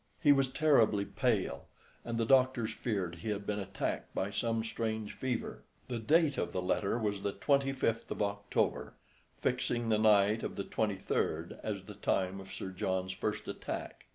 [0.19, 1.67] He was terribly pale,
[2.03, 5.61] and the doctors feared he had been attacked by some strange fever.
[5.89, 8.95] The date of the letter was the 25th of October,
[9.41, 14.07] fixing the night of the 23d as the time of Sir John's first attack.